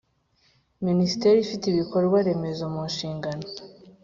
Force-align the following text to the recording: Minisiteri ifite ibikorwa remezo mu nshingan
Minisiteri 0.87 1.37
ifite 1.41 1.63
ibikorwa 1.67 2.17
remezo 2.27 2.63
mu 2.73 2.81
nshingan 2.89 3.39